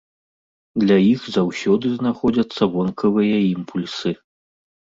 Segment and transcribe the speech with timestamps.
[0.83, 4.09] Для іх заўсёды знаходзяцца вонкавыя імпульсы.